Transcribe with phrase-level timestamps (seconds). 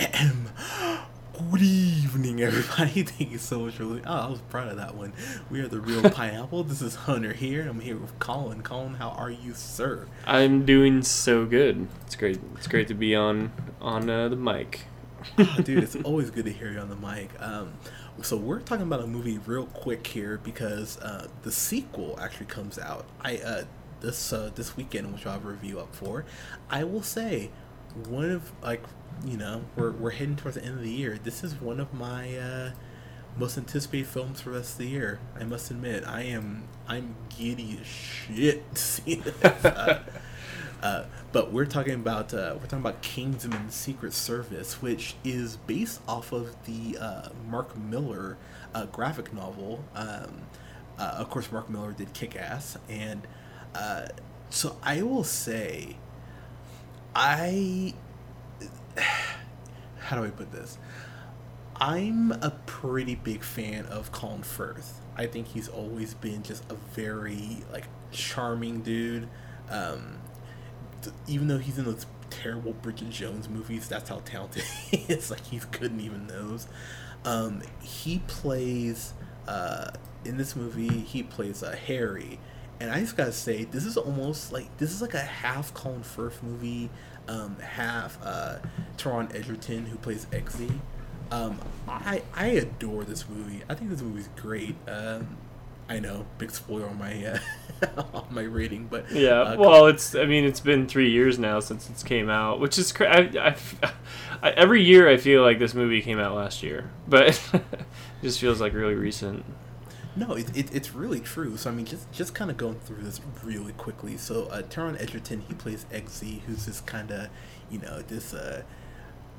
[1.50, 3.02] Good evening, everybody.
[3.02, 4.06] Thank you so much for listening.
[4.06, 5.12] Oh, I was proud of that one.
[5.50, 6.64] We are the real pineapple.
[6.64, 7.68] This is Hunter here.
[7.68, 8.62] I'm here with Colin.
[8.62, 10.06] Colin, how are you, sir?
[10.24, 11.86] I'm doing so good.
[12.06, 12.40] It's great.
[12.56, 14.86] It's great to be on on uh, the mic.
[15.36, 17.30] oh, dude, it's always good to hear you on the mic.
[17.38, 17.74] Um,
[18.22, 22.78] so we're talking about a movie real quick here because uh, the sequel actually comes
[22.78, 23.04] out.
[23.20, 23.64] I uh,
[24.00, 26.24] this uh, this weekend, which I have a review up for.
[26.70, 27.50] I will say
[28.08, 28.82] one of like
[29.24, 31.18] you know we're we're heading towards the end of the year.
[31.22, 32.70] This is one of my uh,
[33.36, 35.20] most anticipated films for the rest of the year.
[35.38, 39.64] I must admit, I am I'm giddy as shit to see this.
[39.64, 40.02] Uh,
[40.82, 46.00] uh, but we're talking about uh, we're talking about Kingsman: Secret Service, which is based
[46.08, 48.36] off of the uh, Mark Millar
[48.74, 49.84] uh, graphic novel.
[49.94, 50.42] Um,
[50.98, 53.26] uh, of course, Mark Millar did Kick Ass, and
[54.50, 55.96] so I will say,
[57.14, 57.94] I
[59.98, 60.78] how do I put this?
[61.76, 65.00] I'm a pretty big fan of Colin Firth.
[65.16, 69.28] I think he's always been just a very like charming dude.
[69.70, 70.18] Um,
[71.02, 75.30] th- even though he's in those terrible Bridget Jones movies, that's how talented he is.
[75.30, 76.68] Like good in even those.
[77.24, 79.14] Um, he plays
[79.48, 79.90] uh,
[80.24, 80.88] in this movie.
[80.88, 82.38] He plays uh, Harry,
[82.78, 86.02] and I just gotta say, this is almost like this is like a half Colin
[86.02, 86.90] Firth movie,
[87.30, 88.58] um, half uh,
[88.96, 90.78] Taron Egerton who plays Eggsy.
[91.30, 93.62] Um, I I adore this movie.
[93.68, 94.74] I think this movie's great.
[94.88, 95.36] Um,
[95.88, 97.38] I know, big spoiler on my uh,
[98.14, 99.40] on my rating, but Yeah.
[99.42, 100.14] uh, well, it's.
[100.14, 102.92] I mean, it's been three years now since it's came out, which is.
[102.92, 103.56] Cra- I, I,
[104.42, 107.62] I, every year I feel like this movie came out last year, but it
[108.22, 109.44] just feels like really recent.
[110.16, 111.56] No, it, it, it's really true.
[111.56, 114.16] So I mean, just just kind of going through this really quickly.
[114.16, 117.28] So uh, Taron Egerton, he plays Eggsy, who's this kind of,
[117.70, 118.62] you know, this uh,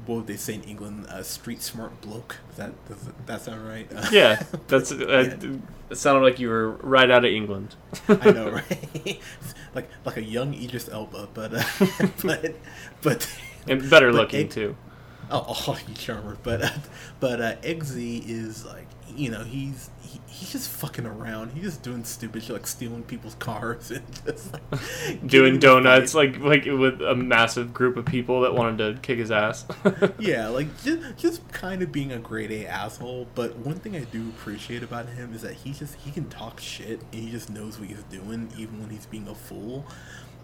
[0.06, 2.38] what would they say in England, uh, street smart bloke.
[2.50, 3.92] Does that does that sound right?
[3.94, 4.92] Uh, Yeah, that's.
[4.92, 5.58] Uh, Yeah.
[5.90, 7.76] It sounded like you were right out of England.
[8.08, 9.20] I know, right?
[9.76, 11.64] like like a young Idris Elba, but uh,
[12.24, 12.56] but
[13.02, 13.30] but
[13.68, 14.78] and better But looking too.
[15.34, 16.38] Oh, oh you charmer.
[16.44, 16.70] But uh,
[17.20, 21.54] but uh, Eggsy is like you know he's he, he's just fucking around.
[21.54, 26.40] He's just doing stupid shit like stealing people's cars and just like Doing donuts like
[26.40, 29.66] like with a massive group of people that wanted to kick his ass.
[30.20, 33.28] yeah, like just just kind of being a grade A asshole.
[33.34, 36.60] But one thing I do appreciate about him is that he just he can talk
[36.60, 39.86] shit and he just knows what he's doing even when he's being a fool.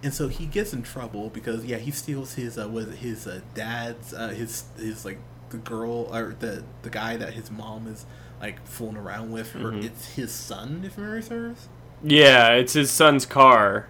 [0.03, 3.41] And so he gets in trouble because yeah he steals his uh, was his uh,
[3.55, 5.17] dad's uh, his his like
[5.49, 8.05] the girl or the the guy that his mom is
[8.39, 9.83] like fooling around with or Mhm.
[9.83, 11.67] it's his son if memory serves.
[12.03, 13.87] yeah, it's his son's car,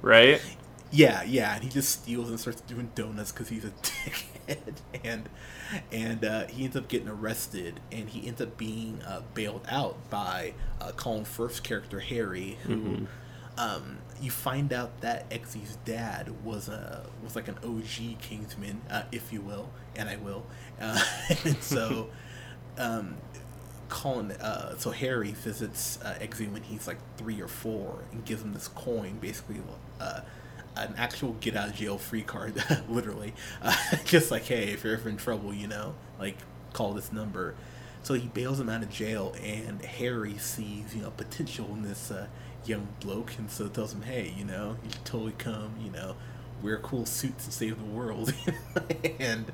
[0.00, 0.40] right?
[0.90, 5.28] Yeah, yeah, and he just steals and starts doing donuts because he's a dickhead, and
[5.92, 10.08] and uh, he ends up getting arrested, and he ends up being uh, bailed out
[10.08, 13.06] by uh, Colin Firth's character Harry, who Mhm.
[13.58, 19.02] Um, you find out that Eggsy's dad was a was like an OG Kingsman, uh,
[19.12, 20.46] if you will, and I will,
[20.80, 21.00] uh,
[21.44, 22.08] and so.
[22.78, 23.16] Um,
[23.88, 28.42] Colin, uh, so Harry visits uh, Eggsy when he's like three or four and gives
[28.42, 29.56] him this coin, basically
[29.98, 30.20] uh,
[30.76, 33.34] an actual get out of jail free card, literally.
[33.60, 36.36] Uh, just like, hey, if you're ever in trouble, you know, like
[36.72, 37.54] call this number.
[38.02, 42.10] So he bails him out of jail, and Harry sees you know potential in this
[42.10, 42.26] uh,
[42.64, 46.16] young bloke, and so tells him, hey, you know, you should totally come, you know,
[46.62, 48.32] wear cool suits and save the world,
[49.20, 49.52] and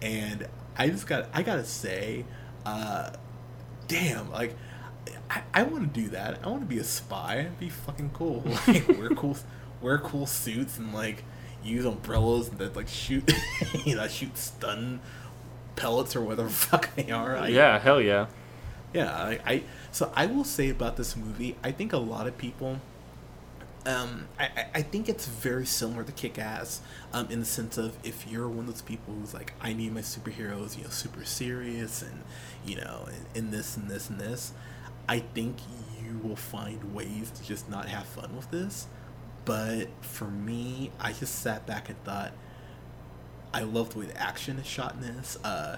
[0.00, 2.24] and I just got I gotta say.
[2.66, 3.10] Uh,
[3.86, 4.54] damn, like
[5.30, 6.40] I, I want to do that.
[6.44, 7.40] I want to be a spy.
[7.40, 8.44] It'd be fucking cool.
[8.66, 9.36] Like wear cool
[9.80, 11.24] wear cool suits and like
[11.62, 13.30] use umbrellas that like shoot
[13.84, 15.00] you know shoot stun
[15.76, 17.36] pellets or whatever the fuck they are.
[17.36, 18.26] I, yeah, hell yeah.
[18.92, 19.12] yeah.
[19.12, 19.62] I, I
[19.92, 21.56] so I will say about this movie.
[21.62, 22.80] I think a lot of people.
[23.86, 26.80] Um, I, I- think it's very similar to Kick Ass,
[27.12, 29.94] um, in the sense of if you're one of those people who's like, I need
[29.94, 32.22] my superheroes, you know, super serious and,
[32.66, 34.52] you know, in, in this and this and this,
[35.08, 35.56] I think
[36.04, 38.88] you will find ways to just not have fun with this.
[39.46, 42.32] But for me, I just sat back and thought,
[43.54, 45.38] I love the way the action is shot in this.
[45.42, 45.76] Uh,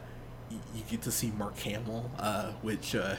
[0.50, 3.16] you get to see Mark Hamill, uh, which, uh,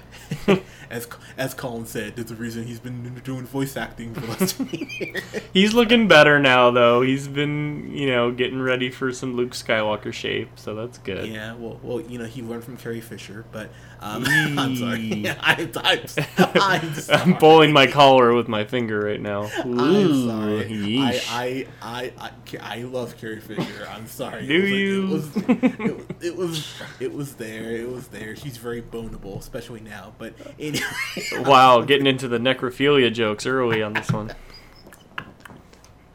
[0.90, 1.08] as
[1.38, 5.22] as Colin said, is the reason he's been doing voice acting for the last years.
[5.54, 7.02] He's looking better now, though.
[7.02, 11.28] He's been, you know, getting ready for some Luke Skywalker shape, so that's good.
[11.28, 13.70] Yeah, well, well, you know, he learned from Carrie Fisher, but
[14.00, 15.28] um, I'm sorry.
[15.28, 16.08] I'm, I'm,
[16.56, 17.22] I'm, sorry.
[17.22, 19.50] I'm pulling my collar with my finger right now.
[19.60, 20.98] I'm Ooh, sorry.
[21.00, 22.32] I, I, I, I,
[22.62, 23.88] I love Carrie Fisher.
[23.90, 24.48] I'm sorry.
[24.48, 25.02] Do it was you?
[25.08, 26.82] Like, it, was, it, was- it was.
[27.00, 27.72] It was there.
[27.72, 28.36] It was there.
[28.36, 30.14] She's very boneable, especially now.
[30.18, 30.84] But anyway.
[31.40, 34.34] wow, getting into the necrophilia jokes early on this one.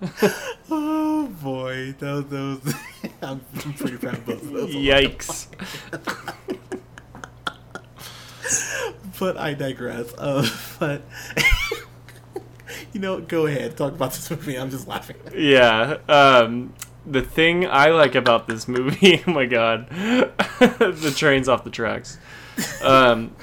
[0.70, 2.74] oh boy, those those.
[3.22, 4.74] I'm, I'm pretty proud of both of those.
[4.74, 5.46] Yikes.
[9.18, 10.12] But I digress.
[10.18, 10.46] Uh,
[10.78, 11.02] but
[12.92, 13.76] you know, go ahead.
[13.76, 14.56] Talk about this movie.
[14.56, 15.16] I'm just laughing.
[15.34, 15.96] Yeah.
[16.08, 16.74] Um,
[17.06, 19.86] the thing I like about this movie, oh my god,
[20.78, 22.18] the train's off the tracks.
[22.82, 23.34] Um,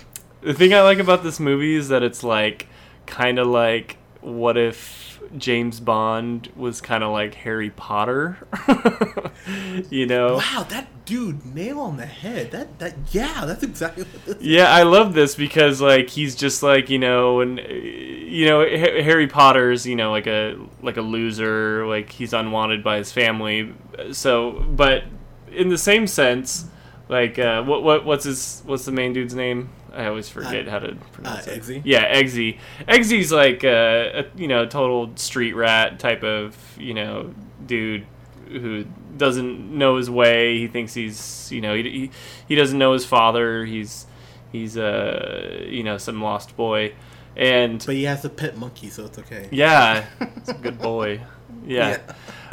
[0.42, 2.68] the thing I like about this movie is that it's like,
[3.06, 8.38] kind of like, what if James Bond was kind of like Harry Potter?
[9.90, 10.36] you know?
[10.38, 12.52] Wow, that dude nail on the head.
[12.52, 14.06] That that yeah, that's exactly.
[14.40, 19.04] Yeah, I love this because like he's just like you know, and you know Ha-
[19.04, 23.74] Harry Potter's you know like a like a loser, like he's unwanted by his family.
[24.12, 25.04] So, but
[25.52, 26.66] in the same sense,
[27.10, 29.70] like uh, what what what's his what's the main dude's name?
[29.94, 31.62] I always forget how to pronounce uh, it.
[31.62, 31.82] Eggsy?
[31.86, 32.58] Yeah, Eggsy.
[32.88, 37.34] Eggsy's like a, a you know total street rat type of you know
[37.66, 38.06] dude
[38.50, 38.86] who
[39.18, 40.58] doesn't know his way.
[40.58, 42.12] He thinks he's you know he he,
[42.48, 43.66] he doesn't know his father.
[43.66, 44.08] He's
[44.52, 46.94] he's uh you know some lost boy,
[47.36, 49.50] and But he has a pet monkey, so it's okay.
[49.52, 50.06] yeah,
[50.38, 51.22] it's a good boy.
[51.66, 52.00] Yeah.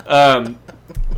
[0.06, 0.61] Um,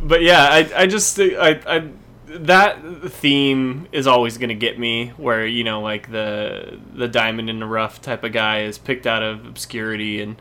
[0.01, 1.89] but yeah, I I just I I
[2.33, 2.81] that
[3.11, 7.65] theme is always gonna get me where you know like the the diamond in the
[7.65, 10.35] rough type of guy is picked out of obscurity and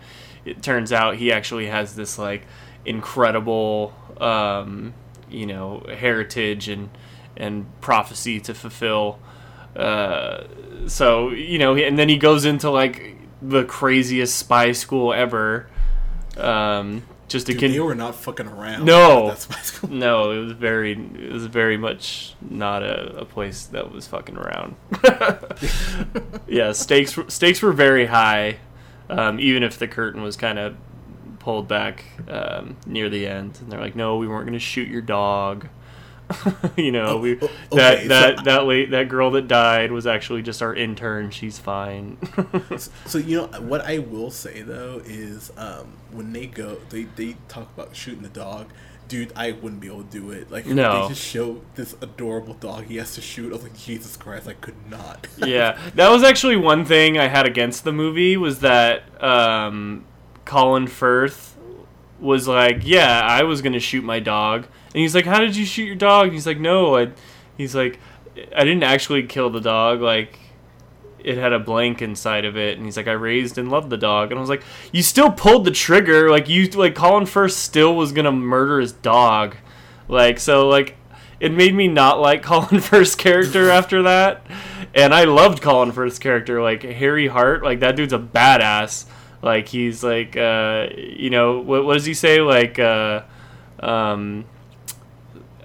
[0.44, 2.42] it turns out he actually has this like
[2.84, 4.94] incredible um,
[5.30, 6.90] you know heritage and
[7.36, 9.18] and prophecy to fulfill.
[9.74, 10.44] Uh,
[10.86, 15.68] so you know and then he goes into like the craziest spy school ever.
[16.36, 17.02] Um,
[17.32, 18.84] just to Dude, con- they were not fucking around.
[18.84, 19.26] No.
[19.28, 19.90] That's my school.
[19.90, 24.36] no, it was very, it was very much not a, a place that was fucking
[24.36, 24.76] around.
[26.46, 28.58] yeah, stakes were- stakes were very high,
[29.08, 30.76] um, even if the curtain was kind of
[31.38, 34.88] pulled back um, near the end, and they're like, "No, we weren't going to shoot
[34.88, 35.68] your dog."
[36.76, 39.92] you know, Oh, we oh, that okay, so- that that late that girl that died
[39.92, 41.30] was actually just our intern.
[41.30, 42.16] She's fine.
[43.06, 47.36] So you know what I will say though is um, when they go, they they
[47.48, 48.68] talk about shooting the dog.
[49.08, 50.50] Dude, I wouldn't be able to do it.
[50.50, 51.02] Like No.
[51.02, 53.50] they just show this adorable dog he has to shoot.
[53.50, 55.26] I was like, Jesus Christ, I could not.
[55.36, 60.06] yeah, that was actually one thing I had against the movie was that um,
[60.46, 61.51] Colin Firth
[62.22, 65.66] was like, "Yeah, I was gonna shoot my dog," and he's like, "How did you
[65.66, 67.08] shoot your dog?" And he's like, "No, I,"
[67.58, 67.98] he's like,
[68.56, 70.00] "I didn't actually kill the dog.
[70.00, 70.38] Like,
[71.18, 73.96] it had a blank inside of it." And he's like, "I raised and loved the
[73.96, 76.30] dog," and I was like, "You still pulled the trigger.
[76.30, 79.56] Like, you like Colin Firth still was gonna murder his dog,
[80.08, 80.96] like so like."
[81.40, 84.46] It made me not like Colin Firth's character after that,
[84.94, 86.62] and I loved Colin Firth's character.
[86.62, 89.06] Like Harry Hart, like that dude's a badass.
[89.42, 92.40] Like he's like, uh, you know, what, what does he say?
[92.40, 93.22] Like, uh,
[93.80, 94.44] um,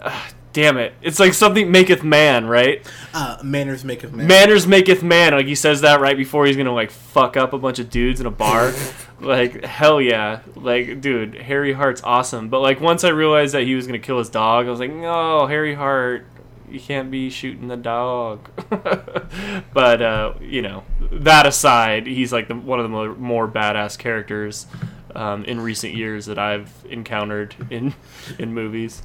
[0.53, 2.85] damn it, it's like something maketh man, right?
[3.13, 4.25] Uh, manners maketh man.
[4.25, 5.33] Manners maketh man.
[5.33, 8.19] Like he says that right before he's gonna like fuck up a bunch of dudes
[8.19, 8.73] in a bar.
[9.19, 12.49] like hell yeah, like dude, Harry Hart's awesome.
[12.49, 14.91] But like once I realized that he was gonna kill his dog, I was like,
[14.91, 16.25] no, Harry Hart,
[16.69, 18.49] you can't be shooting the dog.
[19.73, 23.97] but uh, you know, that aside, he's like the, one of the more, more badass
[23.97, 24.67] characters
[25.15, 27.93] um, in recent years that I've encountered in
[28.39, 29.03] in movies.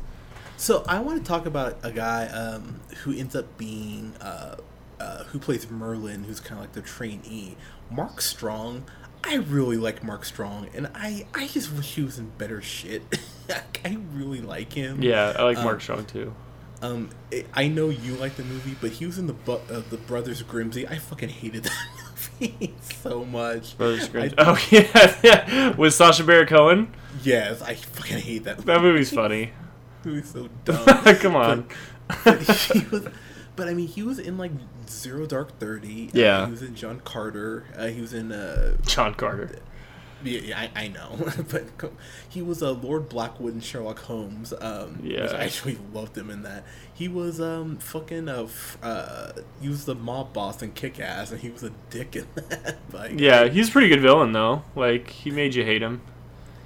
[0.56, 4.56] So I want to talk about a guy um, who ends up being uh,
[5.00, 7.56] uh, who plays Merlin, who's kind of like the trainee,
[7.90, 8.84] Mark Strong.
[9.24, 13.02] I really like Mark Strong, and I I just wish he was in better shit.
[13.84, 15.02] I really like him.
[15.02, 16.34] Yeah, I like Um, Mark Strong too.
[16.82, 19.82] Um, I- I know you like the movie, but he was in the bu- uh,
[19.88, 20.86] the Brothers Grimsby.
[20.88, 21.72] I fucking hated that
[22.40, 23.78] movie so much.
[23.78, 24.34] Brothers Grimm.
[24.36, 26.92] I- Oh yeah, yeah, with Sacha Baron Cohen.
[27.22, 28.58] Yes, I fucking hate that.
[28.66, 29.52] That movie's funny.
[30.04, 30.84] movie's so dumb.
[31.16, 31.68] Come on.
[32.24, 33.06] but he was,
[33.54, 34.50] but I mean, he was in like
[34.88, 36.08] Zero Dark Thirty.
[36.08, 36.44] Uh, Yeah.
[36.46, 37.64] he was in John Carter.
[37.76, 39.58] Uh, he was in uh, John Carter.
[40.24, 41.16] Yeah, yeah I, I know,
[41.50, 41.64] but
[42.28, 44.52] he was a uh, Lord Blackwood and Sherlock Holmes.
[44.60, 45.26] Um, Yeah.
[45.32, 46.64] I actually loved him in that.
[46.92, 51.32] He was um fucking uh, f- uh he was the mob boss in Kick Ass,
[51.32, 52.76] and he was a dick in that.
[52.92, 54.62] like, Yeah, he's a pretty good villain though.
[54.76, 56.00] Like he made you hate him.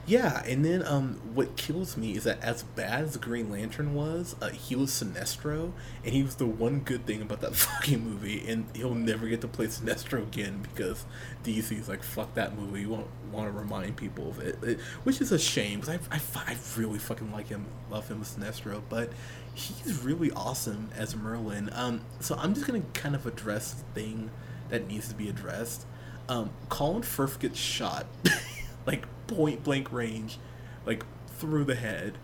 [0.06, 4.36] Yeah, and then um, what kills me is that as bad as Green Lantern was,
[4.40, 5.72] uh, he was Sinestro,
[6.04, 9.40] and he was the one good thing about that fucking movie, and he'll never get
[9.40, 11.04] to play Sinestro again because
[11.42, 15.20] DC's like, fuck that movie, you won't want to remind people of it, it which
[15.20, 16.20] is a shame, because I, I,
[16.52, 19.10] I really fucking like him, love him as Sinestro, but
[19.54, 21.68] he's really awesome as Merlin.
[21.72, 24.30] Um, so I'm just to kind of address the thing
[24.68, 25.84] that needs to be addressed.
[26.28, 28.06] Um, Colin Firth gets shot,
[28.86, 30.38] like point blank range,
[30.84, 32.18] like through the head.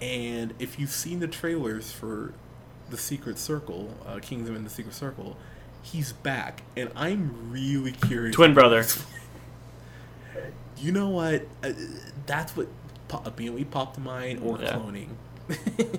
[0.00, 2.32] And if you've seen the trailers for
[2.88, 5.36] the Secret Circle, uh, Kingdom in the Secret Circle,
[5.82, 8.34] he's back, and I'm really curious.
[8.34, 8.84] Twin brother.
[10.78, 11.46] You know what?
[11.62, 11.72] Uh,
[12.26, 12.66] that's what
[13.08, 14.72] po- BME popped to mind or Yeah.
[14.78, 15.08] cloning.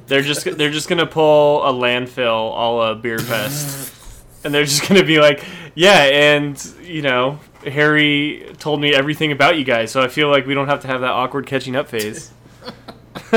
[0.07, 3.93] They're just they're just gonna pull a landfill all a Beerfest,
[4.43, 5.43] and they're just gonna be like,
[5.75, 10.45] yeah, and you know, Harry told me everything about you guys, so I feel like
[10.45, 12.31] we don't have to have that awkward catching up phase.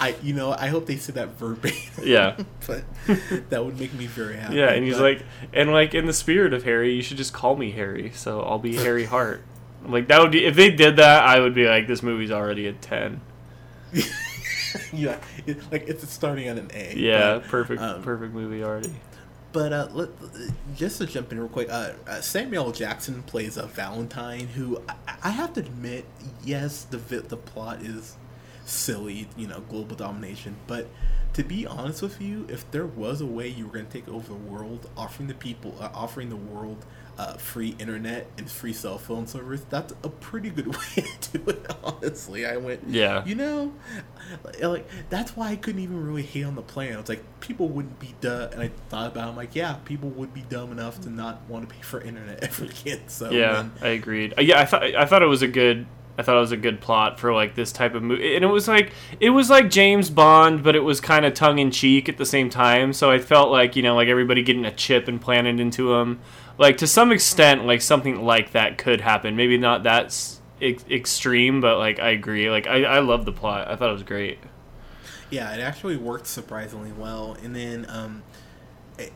[0.00, 2.04] I, you know, I hope they said that verbatim.
[2.04, 2.84] yeah, but
[3.50, 4.56] that would make me very happy.
[4.56, 5.22] yeah, and he's but- like,
[5.52, 8.58] and like in the spirit of Harry, you should just call me Harry, so I'll
[8.58, 9.42] be Harry Hart.
[9.84, 12.66] Like that would be if they did that, I would be like, this movie's already
[12.66, 13.20] a ten.
[14.92, 16.94] yeah, it, like it's starting at an A.
[16.96, 18.94] Yeah, but- perfect, um, perfect movie already.
[19.52, 20.10] But uh, let,
[20.76, 24.94] just to jump in real quick, uh, uh, Samuel Jackson plays a Valentine who I,
[25.24, 26.04] I have to admit,
[26.44, 28.16] yes, the the plot is
[28.64, 30.56] silly, you know, global domination.
[30.66, 30.86] But
[31.32, 34.08] to be honest with you, if there was a way you were going to take
[34.08, 36.84] over the world, offering the people, uh, offering the world
[37.20, 41.50] uh, free internet and free cell phone service, that's a pretty good way to do
[41.50, 41.70] it.
[41.84, 43.24] Honestly, I went, Yeah.
[43.26, 43.74] you know,
[44.62, 46.98] like that's why I couldn't even really hate on the plan.
[46.98, 50.08] It's like people wouldn't be dumb, and I thought about, it, I'm like, yeah, people
[50.10, 53.00] would be dumb enough to not want to pay for internet ever again.
[53.08, 54.34] So Yeah, I agreed.
[54.38, 55.86] Uh, Yeah, I thought I thought it was a good
[56.18, 58.48] I thought it was a good plot for like this type of movie, and it
[58.48, 62.08] was like it was like James Bond, but it was kind of tongue in cheek
[62.10, 62.92] at the same time.
[62.92, 66.20] So I felt like you know like everybody getting a chip implanted into him,
[66.60, 69.34] like to some extent, like something like that could happen.
[69.34, 70.14] Maybe not that
[70.60, 72.50] ex- extreme, but like I agree.
[72.50, 73.66] Like I I love the plot.
[73.66, 74.38] I thought it was great.
[75.30, 77.36] Yeah, it actually worked surprisingly well.
[77.42, 78.22] And then, um,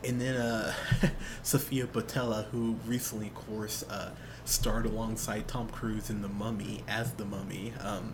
[0.03, 0.73] and then uh,
[1.43, 4.11] Sofia Boutella, who recently, of course, uh,
[4.45, 7.73] starred alongside Tom Cruise in The Mummy as the Mummy.
[7.79, 8.13] Um,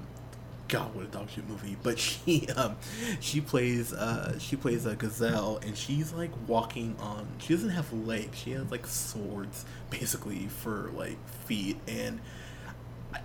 [0.72, 1.76] God, what a dog shit movie!
[1.84, 2.78] But she, um,
[3.20, 7.28] she plays, uh, she plays a gazelle, and she's like walking on.
[7.40, 8.40] She doesn't have legs.
[8.40, 11.78] She has like swords, basically, for like feet.
[11.90, 12.22] And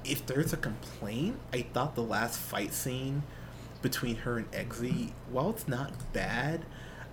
[0.04, 3.22] if there's a complaint, I thought the last fight scene
[3.80, 6.64] between her and Eggsy, while it's not bad,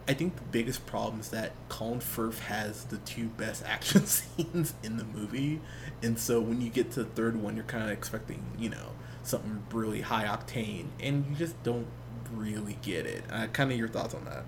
[0.08, 4.74] I think the biggest problem is that Colin Firth has the two best action scenes
[4.82, 5.62] in the movie,
[6.02, 8.94] and so when you get to the third one, you're kind of expecting, you know,
[9.24, 11.88] something really high octane, and you just don't
[12.32, 13.24] really get it.
[13.32, 14.44] Uh, kind of your thoughts on that?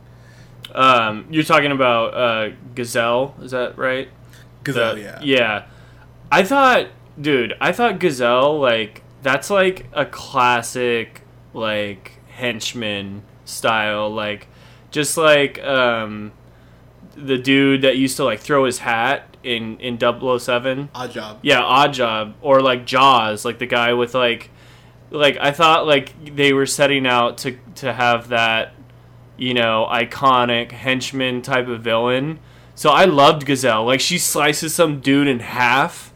[0.77, 4.09] Um, you're talking about uh, Gazelle, is that right?
[4.63, 5.65] Gazelle, The- yeah, Yeah.
[6.31, 6.87] I thought,
[7.21, 11.21] dude, I thought Gazelle, like, that's like a classic,
[11.53, 14.09] like, henchman style.
[14.09, 14.47] Like,
[14.91, 16.31] just like, um,
[17.15, 20.89] the dude that used to, like, throw his hat in, in 007.
[20.95, 21.37] Oddjob.
[21.43, 22.33] Yeah, Oddjob.
[22.41, 24.49] Or, like, Jaws, like, the guy with, like,
[25.11, 28.73] like, I thought, like, they were setting out to, to have that,
[29.37, 32.39] you know, iconic henchman type of villain.
[32.73, 33.85] So I loved Gazelle.
[33.85, 36.13] Like she slices some dude in half,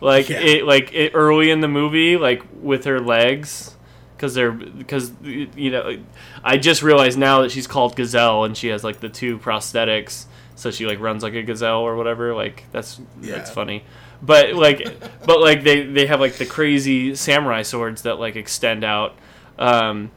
[0.00, 0.40] like Yeah.
[0.40, 3.76] it, like it early in the movie, like with her legs,
[4.16, 5.98] because they're because you know,
[6.42, 10.24] I just realized now that she's called Gazelle and she has like the two prosthetics,
[10.56, 12.34] so she like runs like a gazelle or whatever.
[12.34, 13.54] Like that's that's Yeah.
[13.54, 13.84] funny.
[14.22, 14.82] But like,
[15.24, 19.16] but like they they have like the crazy samurai swords that like extend out.
[19.58, 20.10] Um,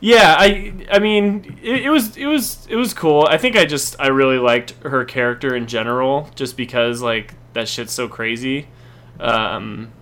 [0.00, 3.26] yeah, I I mean it, it was it was it was cool.
[3.30, 7.68] I think I just I really liked her character in general, just because like that
[7.68, 8.68] shit's so crazy.
[9.20, 9.92] Um,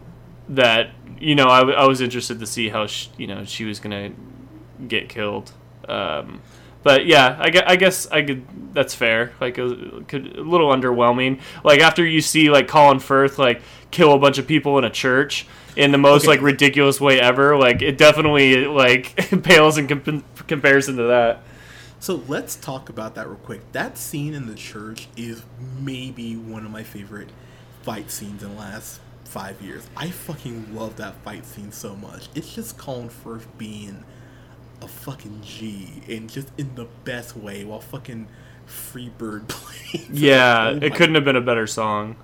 [0.49, 0.91] that
[1.21, 4.13] you know I, I was interested to see how sh- you know she was gonna
[4.89, 5.53] get killed.
[5.89, 6.41] Um,
[6.83, 8.45] but yeah, I, I guess I could.
[8.75, 9.33] That's fair.
[9.41, 11.41] Like a, could, a little underwhelming.
[11.65, 14.91] Like after you see like Colin Firth like kill a bunch of people in a
[14.91, 15.47] church
[15.77, 16.29] in the most Okay.
[16.33, 17.57] like ridiculous way ever.
[17.57, 21.43] Like it definitely like pales in comp- comparison to that.
[22.01, 23.71] So let's talk about that real quick.
[23.73, 25.43] That scene in the church is
[25.79, 27.29] maybe one of my favorite
[27.83, 29.87] fight scenes in the last five years.
[29.97, 32.29] I fucking love that fight scene so much.
[32.35, 34.03] It's just Colin Firth being
[34.83, 38.29] a fucking G and just in the best way while fucking
[38.67, 40.09] Free Bird plays.
[40.11, 42.17] Yeah, Oh it couldn't have been a better song.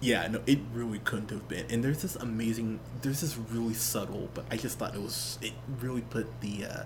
[0.00, 1.66] Yeah, no, it really couldn't have been.
[1.70, 5.52] And there's this amazing, there's this really subtle, but I just thought it was, it
[5.80, 6.84] really put the, uh,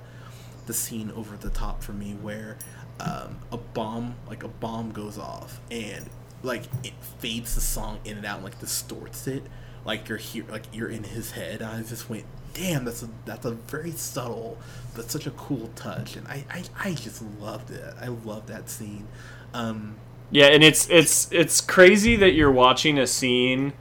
[0.66, 2.58] the scene over the top for me where,
[2.98, 6.08] um, a bomb, like a bomb goes off and
[6.42, 9.44] like it fades the song in and out and like distorts it,
[9.84, 11.62] like you're here, like you're in his head.
[11.62, 12.24] I just went,
[12.54, 14.56] damn, that's a that's a very subtle,
[14.96, 17.82] but such a cool touch, and I I, I just loved it.
[18.00, 19.06] I love that scene.
[19.52, 19.96] Um,
[20.30, 23.72] Yeah, and it's it's it's crazy that you're watching a scene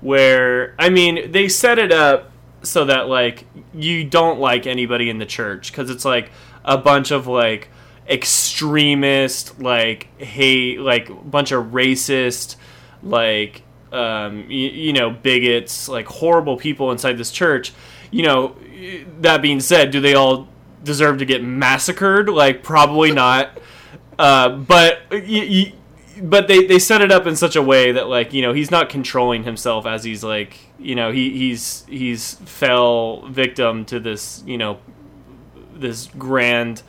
[0.00, 2.30] where I mean they set it up
[2.62, 6.30] so that like you don't like anybody in the church because it's like
[6.64, 7.68] a bunch of like
[8.08, 12.56] extremist like hate like bunch of racist
[13.02, 13.62] like
[13.92, 17.72] um you, you know bigots like horrible people inside this church
[18.14, 18.54] you know
[19.20, 20.46] that being said do they all
[20.82, 22.28] deserve to get massacred?
[22.28, 23.58] Like probably not.
[24.18, 25.74] Uh, but y- y-
[26.22, 28.70] but they, they set it up in such a way that like you know he's
[28.70, 34.44] not controlling himself as he's like you know he he's he's fell victim to this
[34.46, 34.78] you know
[35.74, 36.82] this grand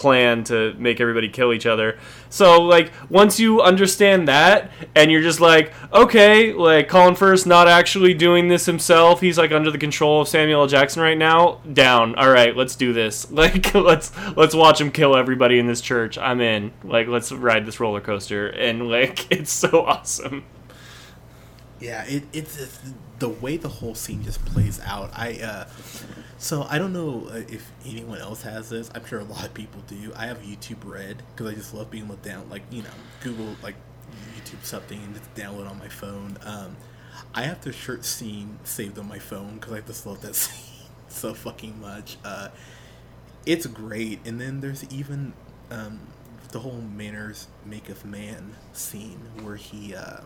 [0.00, 1.98] plan to make everybody kill each other.
[2.30, 7.68] So like once you understand that and you're just like okay like Colin Firth not
[7.68, 9.20] actually doing this himself.
[9.20, 10.66] He's like under the control of Samuel L.
[10.66, 11.60] Jackson right now.
[11.72, 12.14] Down.
[12.16, 13.28] All right let's do this.
[13.40, 16.18] Like let's let's watch him kill everybody in this church.
[16.18, 16.72] I'm in.
[16.84, 18.48] Like let's ride this roller coaster.
[18.48, 20.44] And like it's so awesome.
[21.80, 22.78] Yeah, it, it's, it's
[23.18, 25.10] the way the whole scene just plays out.
[25.14, 25.64] I uh,
[26.40, 28.90] so I don't know uh, if anyone else has this.
[28.94, 30.10] I'm sure a lot of people do.
[30.16, 32.88] I have YouTube Red because I just love being able to down like you know
[33.22, 33.74] Google like
[34.34, 36.38] YouTube something and just download on my phone.
[36.42, 36.78] Um,
[37.34, 40.86] I have the shirt scene saved on my phone because I just love that scene
[41.08, 42.16] so fucking much.
[42.24, 42.48] Uh,
[43.44, 45.34] it's great, and then there's even
[45.70, 46.00] um,
[46.52, 49.94] the whole manners maketh man scene where he.
[49.94, 50.20] Uh,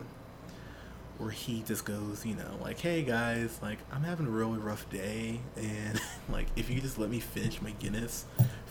[1.18, 4.88] where he just goes, you know, like, hey guys, like, I'm having a really rough
[4.90, 8.24] day, and, like, if you just let me finish my Guinness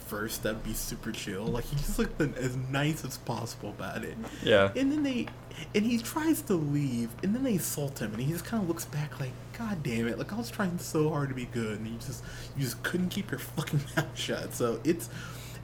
[0.06, 1.44] first, that'd be super chill.
[1.46, 4.16] Like, he just looked as nice as possible about it.
[4.42, 5.26] yeah And then they,
[5.74, 8.68] and he tries to leave, and then they assault him, and he just kind of
[8.68, 10.18] looks back like, God damn it!
[10.18, 12.24] Like I was trying so hard to be good, and you just,
[12.56, 14.52] you just couldn't keep your fucking mouth shut.
[14.52, 15.08] So it's,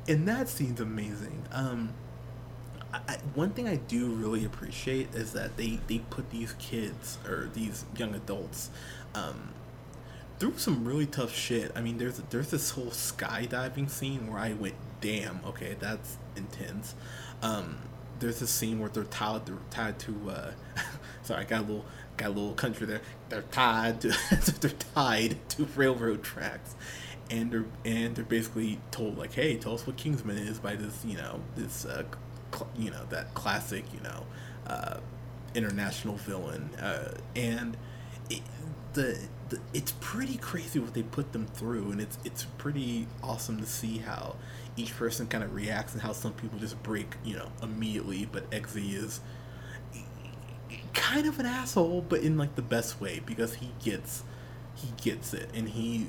[0.09, 1.43] and that scene's amazing.
[1.53, 1.93] Um,
[2.92, 7.48] I, one thing I do really appreciate is that they they put these kids or
[7.53, 8.70] these young adults,
[9.14, 9.50] um,
[10.38, 11.70] through some really tough shit.
[11.76, 16.94] I mean, there's there's this whole skydiving scene where I went, damn, okay, that's intense.
[17.42, 17.79] Um,
[18.18, 20.50] there's this scene where they're tied they're tied to uh,
[21.22, 21.85] sorry, I got a little
[22.16, 23.03] got a little country there.
[23.29, 24.16] They're tied to
[24.61, 26.74] they're tied to railroad tracks.
[27.31, 31.05] And they're and they're basically told like, hey, tell us what Kingsman is by this,
[31.05, 32.03] you know, this, uh,
[32.77, 34.27] you know, that classic, you know,
[34.67, 34.99] uh,
[35.55, 37.77] international villain, uh, and
[38.29, 38.43] it,
[38.93, 43.59] the, the it's pretty crazy what they put them through, and it's it's pretty awesome
[43.59, 44.37] to see how
[44.77, 48.49] each person kind of reacts and how some people just break, you know, immediately, but
[48.51, 49.21] Eggsy is
[50.93, 54.23] kind of an asshole, but in like the best way because he gets
[54.75, 56.07] he gets it and he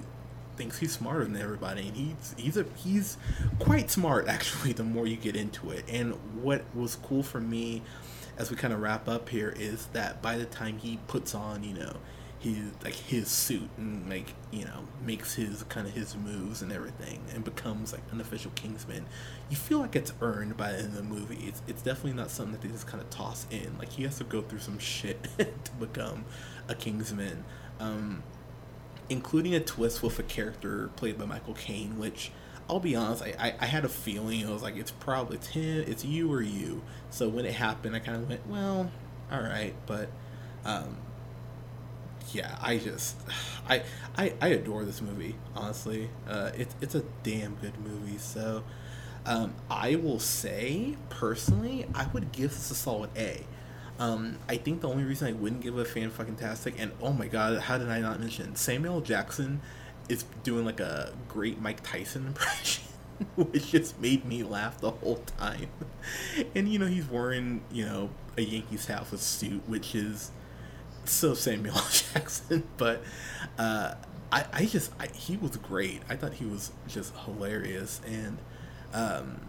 [0.61, 3.17] thinks he's smarter than everybody and he's he's a he's
[3.57, 5.83] quite smart actually the more you get into it.
[5.89, 7.81] And what was cool for me
[8.37, 11.63] as we kind of wrap up here is that by the time he puts on
[11.63, 11.93] you know
[12.37, 16.71] his like his suit and like you know makes his kind of his moves and
[16.71, 19.03] everything and becomes like an official kingsman
[19.49, 21.39] you feel like it's earned by the end of the movie.
[21.47, 23.75] It's, it's definitely not something that they just kind of toss in.
[23.77, 26.23] Like he has to go through some shit to become
[26.69, 27.43] a kingsman.
[27.79, 28.23] Um
[29.11, 32.31] including a twist with a character played by Michael Caine, which
[32.69, 35.47] I'll be honest, I, I, I had a feeling I was like, it's probably it's
[35.47, 36.81] him, it's you or you.
[37.09, 38.89] So when it happened, I kind of went, well,
[39.29, 40.07] all right, but
[40.63, 40.95] um,
[42.31, 43.17] yeah, I just
[43.67, 43.83] I,
[44.17, 45.35] I I adore this movie.
[45.55, 48.17] Honestly, uh, it's it's a damn good movie.
[48.17, 48.63] So
[49.25, 53.45] um, I will say personally, I would give this a solid A.
[54.01, 57.13] Um, I think the only reason I wouldn't give a fan fucking tastic, and oh
[57.13, 59.61] my god, how did I not mention Samuel Jackson
[60.09, 62.83] is doing like a great Mike Tyson impression,
[63.35, 65.67] which just made me laugh the whole time.
[66.55, 70.31] And you know he's wearing you know a Yankees hat with suit, which is
[71.05, 73.03] so Samuel Jackson, but
[73.59, 73.93] uh,
[74.31, 76.01] I I just I, he was great.
[76.09, 78.39] I thought he was just hilarious, and
[78.93, 79.41] um,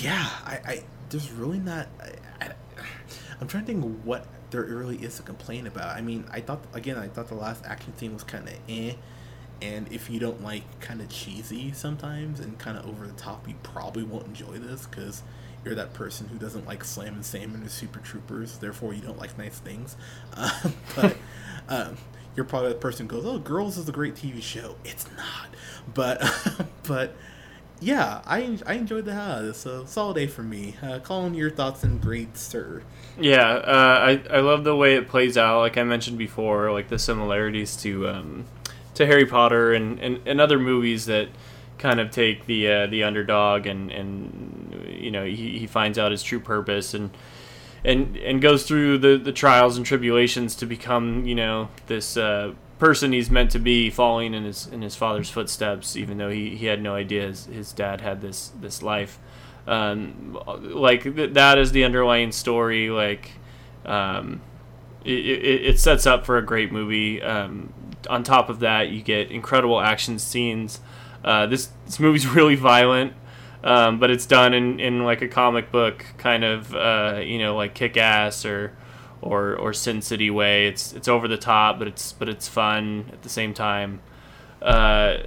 [0.00, 1.88] yeah, I, I there's really not.
[1.98, 2.54] I, I,
[3.40, 5.96] I'm trying to think what there really is to complain about.
[5.96, 8.94] I mean, I thought again, I thought the last action scene was kind of eh,
[9.62, 13.48] and if you don't like kind of cheesy sometimes and kind of over the top,
[13.48, 15.22] you probably won't enjoy this because
[15.64, 18.58] you're that person who doesn't like Slammin' Salmon or Super Troopers.
[18.58, 19.96] Therefore, you don't like nice things.
[20.36, 21.16] Uh, but
[21.68, 21.96] um,
[22.34, 25.48] you're probably the person who goes, "Oh, Girls is a great TV show." It's not,
[25.94, 26.20] but
[26.88, 27.14] but
[27.80, 29.58] yeah, I I enjoyed the hell out of this.
[29.58, 30.76] So solid A for me.
[30.82, 32.82] Uh, Colin, your thoughts and grades, sir.
[33.18, 35.60] Yeah, uh, I I love the way it plays out.
[35.60, 38.44] Like I mentioned before, like the similarities to um,
[38.94, 41.28] to Harry Potter and, and, and other movies that
[41.78, 46.12] kind of take the uh, the underdog and and you know he, he finds out
[46.12, 47.10] his true purpose and
[47.84, 52.52] and and goes through the, the trials and tribulations to become you know this uh,
[52.78, 56.56] person he's meant to be following in his in his father's footsteps even though he,
[56.56, 59.18] he had no idea his, his dad had this this life.
[59.66, 63.32] Um, like th- that is the underlying story like
[63.86, 64.42] um,
[65.04, 67.22] it, it, it, sets up for a great movie.
[67.22, 67.72] Um,
[68.10, 70.80] on top of that you get incredible action scenes.
[71.24, 73.14] Uh, this this movie's really violent
[73.64, 77.56] um, but it's done in, in like a comic book kind of uh, you know
[77.56, 78.76] like kick ass or
[79.24, 80.68] or or Sin City way.
[80.68, 84.00] It's it's over the top, but it's but it's fun at the same time.
[84.62, 85.18] Uh,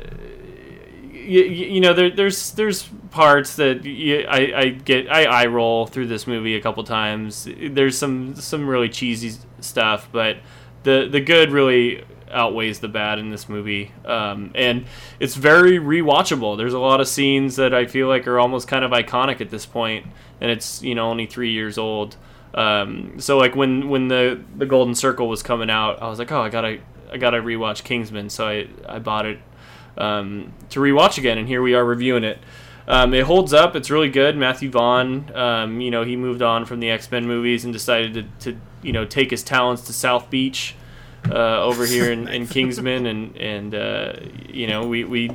[1.12, 5.88] you, you know there, there's there's parts that you, I, I get I, I roll
[5.88, 7.48] through this movie a couple times.
[7.60, 10.38] There's some some really cheesy stuff, but
[10.84, 13.94] the the good really outweighs the bad in this movie.
[14.06, 14.86] Um, and
[15.20, 16.58] it's very rewatchable.
[16.58, 19.50] There's a lot of scenes that I feel like are almost kind of iconic at
[19.50, 20.06] this point,
[20.40, 22.16] and it's you know only three years old.
[22.54, 26.32] Um, so like when when the the Golden Circle was coming out, I was like,
[26.32, 26.80] oh, I gotta
[27.12, 28.30] I gotta rewatch Kingsman.
[28.30, 29.40] So I I bought it
[29.98, 32.40] um, to rewatch again, and here we are reviewing it.
[32.88, 33.76] Um, it holds up.
[33.76, 34.38] It's really good.
[34.38, 38.14] Matthew Vaughn, um, you know, he moved on from the X Men movies and decided
[38.14, 40.74] to, to, you know, take his talents to South Beach
[41.30, 44.14] uh, over here in, in, Kingsman, and and uh,
[44.48, 45.32] you know we we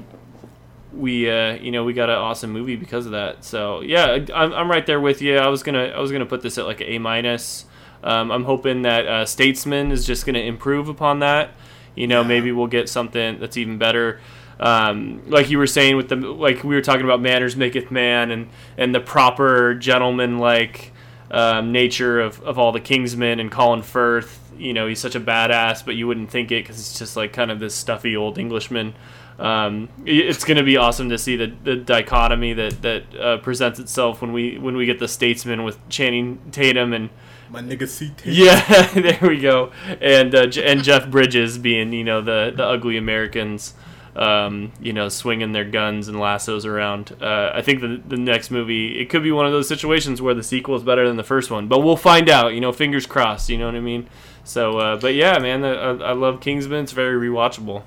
[0.94, 3.44] we uh, you know we got an awesome movie because of that.
[3.44, 5.36] So yeah, I'm, I'm right there with you.
[5.38, 7.66] I was gonna I was gonna put this at like A minus.
[8.04, 11.50] Um, I'm hoping that uh, Statesman is just gonna improve upon that.
[11.94, 12.28] You know, yeah.
[12.28, 14.20] maybe we'll get something that's even better.
[14.58, 18.30] Um, like you were saying with the like we were talking about manners maketh man
[18.30, 20.92] and and the proper gentleman like
[21.30, 25.20] um, nature of, of all the Kingsmen and Colin Firth you know he's such a
[25.20, 28.38] badass, but you wouldn't think it because he's just like kind of this stuffy old
[28.38, 28.94] Englishman.
[29.38, 33.78] Um, it's going to be awesome to see the, the dichotomy that that uh, presents
[33.78, 37.10] itself when we when we get the statesman with Channing Tatum and
[37.50, 38.12] my nigga C.
[38.16, 38.32] Tatum.
[38.32, 42.96] Yeah, there we go, and uh, and Jeff Bridges being you know the the ugly
[42.96, 43.74] Americans
[44.14, 47.16] um, you know, swinging their guns and lassos around.
[47.20, 50.34] Uh, I think the the next movie it could be one of those situations where
[50.34, 52.54] the sequel is better than the first one, but we'll find out.
[52.54, 53.48] You know, fingers crossed.
[53.48, 54.08] You know what I mean?
[54.44, 56.84] So, uh, but yeah, man, I, I love Kingsman.
[56.84, 57.84] It's very rewatchable.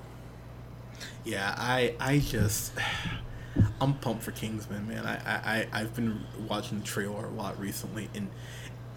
[1.26, 2.74] Yeah, I I just.
[3.82, 5.06] I'm pumped for Kingsman, man.
[5.06, 8.30] I, I, I've been watching the trailer a lot recently, and,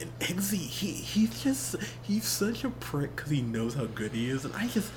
[0.01, 4.31] and Eggsy, he, he's just, he's such a prick because he knows how good he
[4.31, 4.91] is, and I just,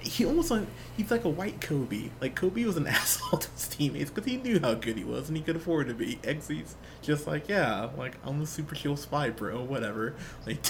[0.00, 0.64] he almost like
[0.96, 2.10] he's like a white Kobe.
[2.20, 5.28] Like Kobe was an asshole to his teammates because he knew how good he was
[5.28, 6.16] and he could afford to be.
[6.22, 9.62] Eggsy's just like yeah, like I'm a super chill spy, bro.
[9.62, 10.14] Whatever.
[10.46, 10.60] Like,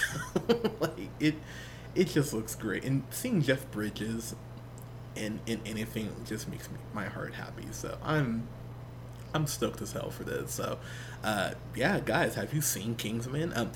[0.80, 1.34] like it,
[1.94, 2.84] it just looks great.
[2.84, 4.34] And seeing Jeff Bridges,
[5.16, 7.66] in in anything just makes me my heart happy.
[7.70, 8.48] So I'm.
[9.37, 10.53] I'm stoked as hell for this.
[10.53, 10.79] So,
[11.24, 13.53] uh, yeah, guys, have you seen Kingsman?
[13.57, 13.72] Um,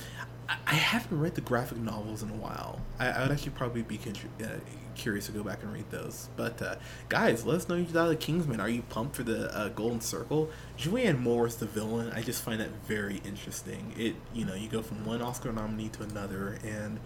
[0.48, 2.81] I haven't read the graphic novels in a while.
[2.98, 3.98] I, I would actually probably be
[4.42, 4.46] uh,
[4.94, 6.29] curious to go back and read those.
[6.37, 6.77] But uh,
[7.09, 8.61] guys, let us know you thought of Kingsman.
[8.61, 10.48] Are you pumped for the uh, Golden Circle?
[10.79, 12.12] Julianne Moore is the villain.
[12.14, 13.92] I just find that very interesting.
[13.98, 16.98] It you know you go from one Oscar nominee to another, and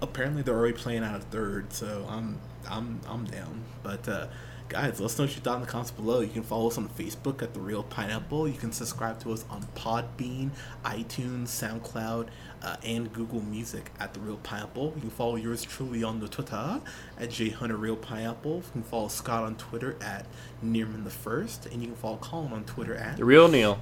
[0.00, 1.72] apparently they're already playing out a third.
[1.72, 3.62] So I'm I'm I'm down.
[3.82, 4.26] But uh,
[4.68, 6.20] guys, let us know what you thought in the comments below.
[6.20, 8.48] You can follow us on Facebook at The Reel Pineapple.
[8.48, 10.50] You can subscribe to us on Podbean,
[10.84, 12.28] iTunes, SoundCloud,
[12.62, 14.92] uh, and Google Music at The Reel Pineapple.
[14.96, 16.80] You can follow yours truly on the Twitter
[17.18, 18.56] at JHunterReelPineapple.
[18.56, 20.26] You can follow Scott on Twitter at
[20.64, 23.78] Nearman the First, and you can follow Colin on Twitter at The Real Neil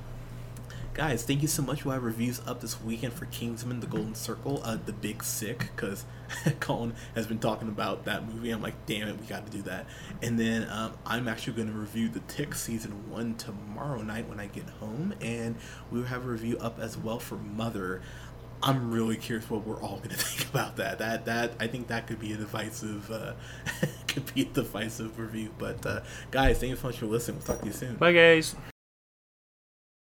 [0.94, 1.84] guys, thank you so much.
[1.84, 5.70] We'll have reviews up this weekend for Kingsman: The Golden Circle, uh, The Big Sick,
[5.74, 6.04] because
[6.60, 8.50] Colin has been talking about that movie.
[8.50, 9.86] I'm like, damn it, we got to do that.
[10.22, 14.38] And then um, I'm actually going to review The Tick season one tomorrow night when
[14.40, 15.56] I get home, and
[15.90, 18.00] we'll have a review up as well for Mother.
[18.62, 20.98] I'm really curious what we're all gonna think about that.
[20.98, 23.34] That that I think that could be a divisive, uh,
[24.06, 25.52] could be a divisive review.
[25.58, 27.38] But uh, guys, thank you so much for listening.
[27.38, 27.96] We'll talk to you soon.
[27.96, 28.54] Bye, guys.